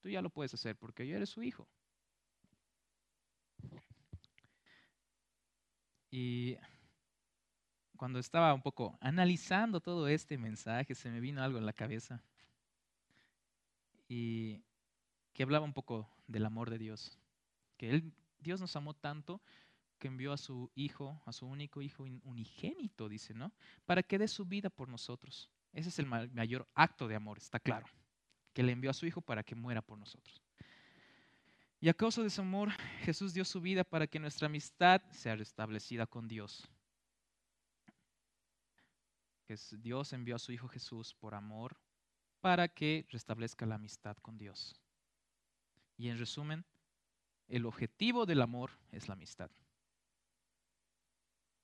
[0.00, 1.68] Tú ya lo puedes hacer porque yo eres su hijo.
[6.10, 6.56] Y
[7.96, 12.22] cuando estaba un poco analizando todo este mensaje, se me vino algo en la cabeza.
[14.08, 14.62] Y
[15.32, 17.18] que hablaba un poco del amor de Dios.
[17.76, 19.42] Que él, Dios nos amó tanto
[19.98, 23.52] que envió a su hijo, a su único hijo unigénito, dice, ¿no?
[23.84, 25.50] Para que dé su vida por nosotros.
[25.76, 27.86] Ese es el mayor acto de amor, está claro.
[28.52, 30.42] Que le envió a su hijo para que muera por nosotros.
[31.78, 35.36] Y a causa de ese amor, Jesús dio su vida para que nuestra amistad sea
[35.36, 36.68] restablecida con Dios
[39.78, 41.76] Dios envió a su Hijo Jesús por amor
[42.40, 44.80] para que restablezca la amistad con Dios.
[45.96, 46.64] Y en resumen,
[47.48, 49.50] el objetivo del amor es la amistad.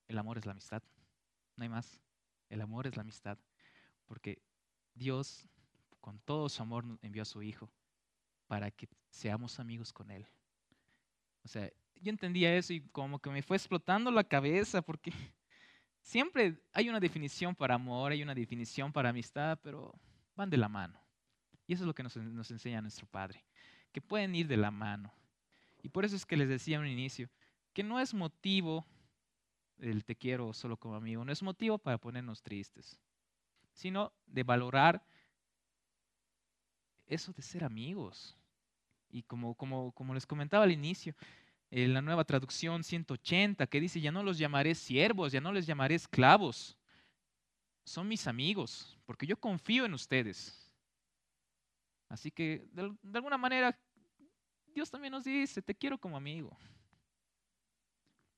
[0.07, 0.83] El amor es la amistad.
[1.57, 2.01] No hay más.
[2.49, 3.39] El amor es la amistad.
[4.13, 4.43] Porque
[4.93, 5.49] Dios,
[6.03, 7.73] con todo su amor, envió a su Hijo
[8.47, 10.27] para que seamos amigos con Él.
[11.43, 15.13] O sea, yo entendía eso y como que me fue explotando la cabeza porque
[16.03, 19.95] Siempre hay una definición para amor, hay una definición para amistad, pero
[20.35, 21.01] van de la mano.
[21.67, 22.17] Y eso es lo que nos,
[22.51, 23.43] enseña nuestro Padre,
[23.93, 25.13] que pueden ir de la mano.
[25.81, 27.31] Y por eso es que les decía en un inicio,
[27.73, 28.85] que no es motivo
[29.79, 33.01] el te quiero solo como amigo, no es motivo para ponernos tristes,
[33.73, 35.05] sino de valorar
[37.07, 38.37] eso de ser amigos.
[39.11, 41.15] Y como, como, como les comentaba al inicio,
[41.71, 45.67] en la nueva traducción 180, que dice, ya no los llamaré siervos, ya no les
[45.67, 46.79] llamaré esclavos.
[47.85, 50.71] Son mis amigos, porque yo confío en ustedes.
[52.09, 53.79] Así que, de, alguna manera,
[54.67, 56.57] Dios también nos dice, te quiero como amigo.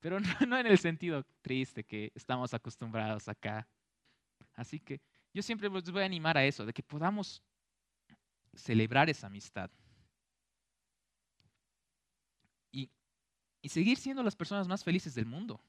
[0.01, 3.68] Pero no, no en el sentido triste que estamos acostumbrados acá.
[4.55, 5.01] Así que
[5.35, 7.42] yo siempre les voy a animar a eso, de que podamos
[8.55, 9.68] celebrar esa amistad.
[12.70, 12.88] Y,
[13.61, 15.61] y seguir siendo las personas más felices del mundo.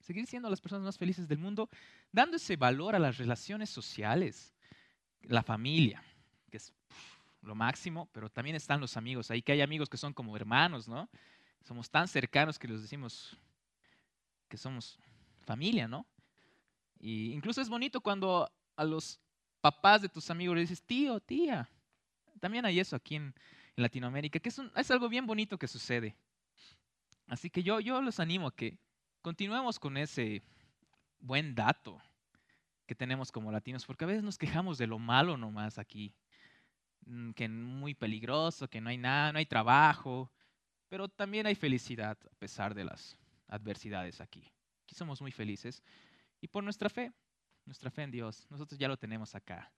[0.00, 1.70] Seguir siendo las personas más felices del mundo,
[2.12, 4.54] dando ese valor a las relaciones sociales,
[5.22, 6.04] la familia,
[6.50, 6.74] que es
[7.40, 9.30] lo máximo, pero también están los amigos.
[9.30, 11.08] Ahí que hay amigos que son como hermanos, ¿no?
[11.62, 13.34] Somos tan cercanos que los decimos
[14.48, 14.98] que somos
[15.46, 16.06] familia, ¿no?
[17.00, 19.20] Y incluso es bonito cuando a los
[19.60, 21.68] papás de tus amigos le dices, tío, tía.
[22.40, 23.34] También hay eso aquí en,
[23.76, 26.14] Latinoamérica, que es, es, algo bien bonito que sucede.
[27.26, 28.78] Así que yo, yo los animo a que
[29.20, 30.42] continuemos con ese
[31.18, 32.00] buen dato
[32.86, 36.14] que tenemos como latinos, porque a veces nos quejamos de lo malo nomás aquí,
[37.06, 40.30] mm, que es muy peligroso, que no hay nada, no hay trabajo,
[40.88, 43.16] pero también hay felicidad a pesar de las
[43.48, 44.52] adversidades aquí.
[44.82, 45.82] Aquí somos muy felices
[46.40, 47.12] y por nuestra fe,
[47.66, 49.72] nuestra fe en Dios, nosotros ya lo tenemos acá.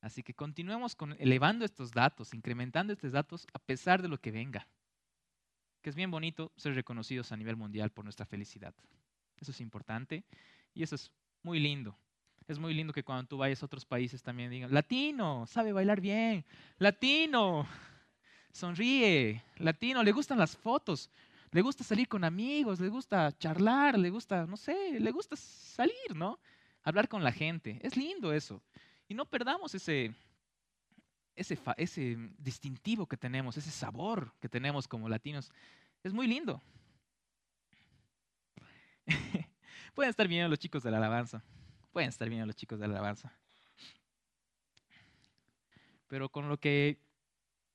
[0.00, 4.30] Así que continuemos con, elevando estos datos, incrementando estos datos a pesar de lo que
[4.30, 4.68] venga.
[5.80, 8.74] Que es bien bonito ser reconocidos a nivel mundial por nuestra felicidad.
[9.38, 10.24] Eso es importante
[10.74, 11.10] y eso es
[11.42, 11.98] muy lindo.
[12.46, 16.00] Es muy lindo que cuando tú vayas a otros países también digan, latino, sabe bailar
[16.00, 16.44] bien,
[16.76, 17.66] latino,
[18.52, 21.10] sonríe, latino, le gustan las fotos,
[21.50, 26.14] le gusta salir con amigos, le gusta charlar, le gusta, no sé, le gusta salir,
[26.14, 26.38] ¿no?
[26.84, 27.80] Hablar con la gente.
[27.82, 28.62] Es lindo eso.
[29.08, 30.14] Y no perdamos ese,
[31.34, 35.50] ese, ese distintivo que tenemos, ese sabor que tenemos como latinos.
[36.02, 36.62] Es muy lindo.
[39.94, 41.42] Pueden estar viendo los chicos de la alabanza.
[41.92, 43.32] Pueden estar viendo los chicos de la alabanza.
[46.06, 46.98] Pero con lo que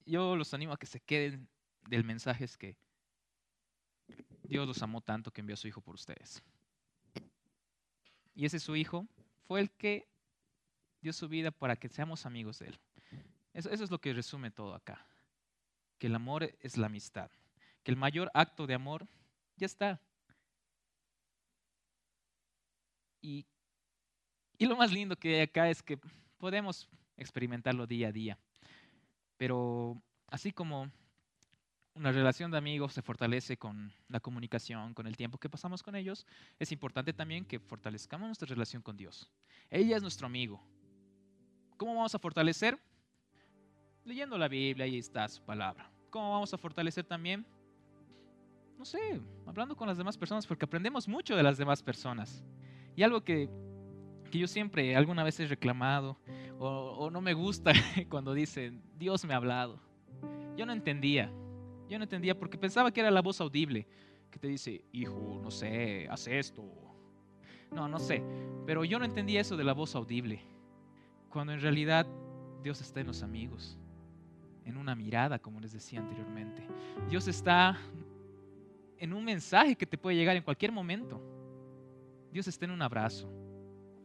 [0.05, 1.49] yo los animo a que se queden
[1.87, 2.77] del mensaje es que
[4.43, 6.43] Dios los amó tanto que envió a su Hijo por ustedes.
[8.33, 9.07] Y ese su Hijo
[9.47, 10.07] fue el que
[11.01, 12.79] dio su vida para que seamos amigos de Él.
[13.53, 15.05] Eso, es lo que resume todo acá.
[15.97, 17.29] Que el amor es la amistad.
[17.83, 19.07] Que el mayor acto de amor
[19.57, 20.01] ya está.
[23.21, 23.45] Y,
[24.57, 25.99] y lo más lindo que hay acá es que
[26.37, 26.87] podemos
[27.17, 28.39] experimentarlo día a día.
[29.37, 30.91] Pero así como
[31.99, 35.97] una relación de amigos se fortalece con la comunicación, con el tiempo que pasamos con
[35.97, 36.25] ellos,
[36.57, 39.29] es importante también que fortalezcamos nuestra relación con Dios.
[39.69, 40.63] Ella es nuestro amigo.
[41.75, 42.79] ¿Cómo vamos a fortalecer?
[44.05, 45.91] Leyendo la Biblia, ahí está su palabra.
[46.09, 47.45] ¿Cómo vamos a fortalecer también?
[48.77, 52.45] No sé, hablando con las demás personas, porque aprendemos mucho de las demás personas.
[52.95, 53.49] Y algo que,
[54.31, 56.17] que yo siempre alguna vez he reclamado,
[56.59, 57.73] o, o no me gusta
[58.09, 59.81] cuando dicen, Dios me ha hablado.
[60.55, 61.31] Yo no entendía,
[61.89, 63.87] yo no entendía porque pensaba que era la voz audible
[64.29, 66.63] que te dice, hijo, no sé, haz esto.
[67.71, 68.23] No, no sé,
[68.65, 70.41] pero yo no entendía eso de la voz audible,
[71.29, 72.07] cuando en realidad
[72.63, 73.77] Dios está en los amigos,
[74.65, 76.67] en una mirada, como les decía anteriormente.
[77.09, 77.77] Dios está
[78.97, 81.21] en un mensaje que te puede llegar en cualquier momento.
[82.31, 83.31] Dios está en un abrazo.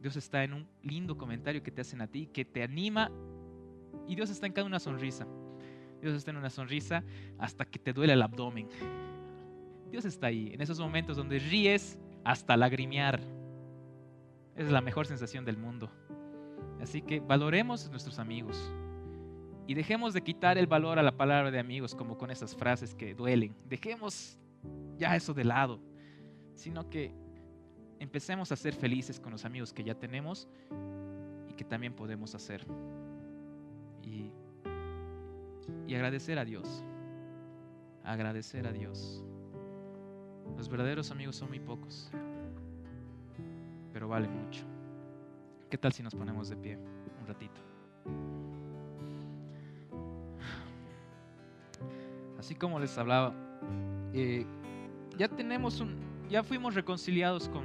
[0.00, 3.10] Dios está en un lindo comentario que te hacen a ti, que te anima.
[4.06, 5.26] Y Dios está en cada una sonrisa.
[6.04, 7.02] Dios está en una sonrisa
[7.38, 8.68] hasta que te duele el abdomen.
[9.90, 13.22] Dios está ahí, en esos momentos donde ríes hasta lagrimear.
[14.54, 15.90] Es la mejor sensación del mundo.
[16.78, 18.70] Así que valoremos a nuestros amigos
[19.66, 22.94] y dejemos de quitar el valor a la palabra de amigos como con esas frases
[22.94, 23.56] que duelen.
[23.66, 24.38] Dejemos
[24.98, 25.80] ya eso de lado,
[26.52, 27.14] sino que
[27.98, 30.48] empecemos a ser felices con los amigos que ya tenemos
[31.48, 32.66] y que también podemos hacer.
[34.02, 34.30] Y
[35.86, 36.84] y agradecer a Dios.
[38.04, 39.24] Agradecer a Dios.
[40.56, 42.10] Los verdaderos amigos son muy pocos,
[43.92, 44.64] pero valen mucho.
[45.70, 46.78] ¿Qué tal si nos ponemos de pie
[47.20, 47.60] un ratito?
[52.38, 53.34] Así como les hablaba,
[54.12, 54.46] eh,
[55.16, 55.96] ya tenemos un,
[56.28, 57.64] ya fuimos reconciliados con,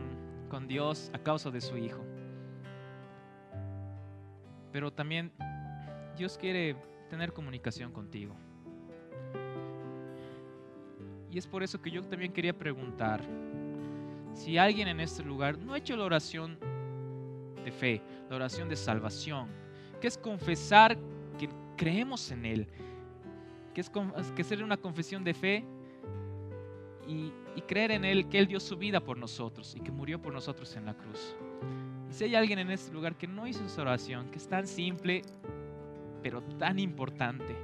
[0.50, 2.04] con Dios a causa de su Hijo.
[4.72, 5.32] Pero también
[6.18, 6.76] Dios quiere
[7.10, 8.36] tener comunicación contigo.
[11.32, 13.22] Y es por eso que yo también quería preguntar
[14.34, 16.58] si alguien en este lugar no ha hecho la oración
[17.64, 19.50] de fe, la oración de salvación,
[20.00, 20.98] que es confesar
[21.38, 22.68] que creemos en Él,
[23.74, 25.66] que es que hacer una confesión de fe
[27.08, 30.22] y, y creer en Él, que Él dio su vida por nosotros y que murió
[30.22, 31.36] por nosotros en la cruz.
[32.10, 34.66] Y si hay alguien en este lugar que no hizo esa oración, que es tan
[34.66, 35.22] simple
[36.22, 37.56] pero tan importante.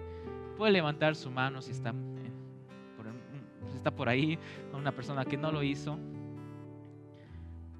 [0.57, 1.93] Puede levantar su mano si está,
[2.95, 3.07] por,
[3.75, 4.39] está por ahí,
[4.73, 5.97] una persona que no lo hizo.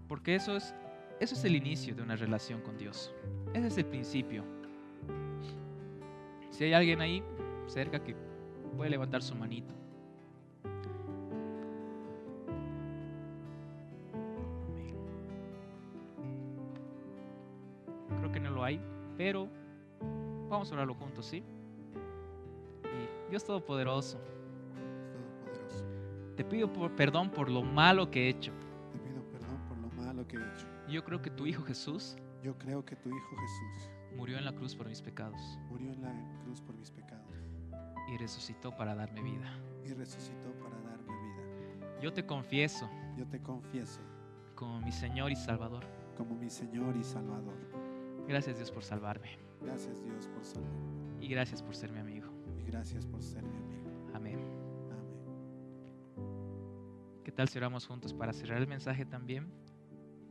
[0.08, 0.76] Porque eso es
[1.20, 3.14] eso es el inicio de una relación con Dios.
[3.54, 4.44] Ese es el principio.
[6.52, 7.24] Si hay alguien ahí
[7.68, 8.16] cerca que
[8.76, 9.74] puede levantar su manito.
[18.20, 18.82] Creo que no lo hay,
[19.18, 19.48] pero
[20.50, 21.44] vamos a orarlo juntos, ¿sí?
[22.84, 25.86] Y Dios Todopoderoso, Todopoderoso,
[26.36, 28.52] te pido por- perdón por lo malo que he hecho.
[28.94, 30.68] te pido perdón por lo malo que he hecho.
[30.90, 34.54] Yo creo que tu Hijo Jesús Yo creo que tu Hijo Jesús murió en la
[34.54, 37.26] cruz por mis pecados murió en la cruz por mis pecados
[38.14, 39.52] y resucitó para darme vida.
[39.84, 42.00] y resucitó para darme vida.
[42.02, 42.88] Yo te confieso
[43.18, 44.00] Yo te confieso
[44.54, 45.84] como mi Señor y Salvador.
[46.16, 47.58] como mi Señor y Salvador.
[48.28, 50.86] Gracias Dios por salvarme Gracias Dios por salvarme
[51.20, 52.30] y gracias por ser mi amigo.
[52.60, 53.90] y gracias por ser mi amigo.
[54.14, 54.40] Amén.
[54.92, 55.16] Amén.
[57.24, 59.52] ¿Qué tal si oramos juntos para cerrar el mensaje también?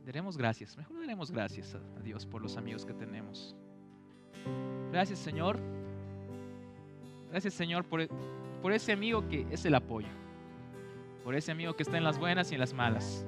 [0.05, 3.55] Daremos gracias, mejor daremos gracias a, Dios por los amigos que tenemos.
[4.91, 5.59] Gracias Señor.
[7.29, 8.07] Gracias Señor por,
[8.61, 10.07] por ese amigo que es el apoyo.
[11.23, 13.25] Por ese amigo que está en las buenas y en las malas.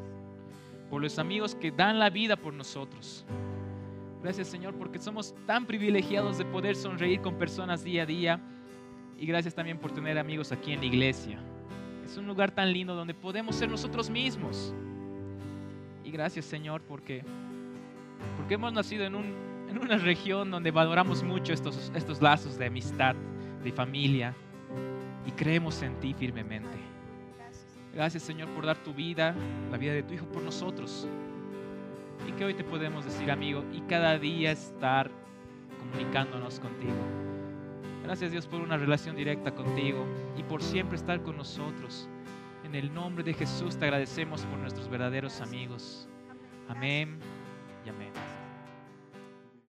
[0.89, 3.26] Por los amigos que dan la vida por nosotros.
[4.28, 8.41] Gracias Señor porque somos tan privilegiados de poder sonreír con personas día a día.
[9.17, 11.39] Y gracias también por tener amigos aquí en la iglesia.
[12.03, 14.73] Es un lugar tan lindo donde podemos ser nosotros mismos.
[16.03, 17.23] Y gracias Señor porque,
[18.36, 19.34] porque hemos nacido en, un,
[19.69, 23.15] en una región donde valoramos mucho estos, estos lazos de amistad,
[23.63, 24.36] de familia.
[25.25, 26.78] Y creemos en ti firmemente.
[27.93, 29.34] Gracias Señor por dar tu vida,
[29.71, 31.07] la vida de tu Hijo por nosotros.
[32.28, 35.09] Y que hoy te podemos decir amigo y cada día estar
[35.80, 36.93] comunicándonos contigo.
[38.03, 40.05] Gracias Dios por una relación directa contigo
[40.38, 42.07] y por siempre estar con nosotros.
[42.63, 46.07] En el nombre de Jesús te agradecemos por nuestros verdaderos amigos.
[46.67, 47.17] Amén